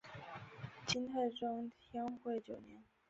[0.87, 2.83] 金太宗天会九年。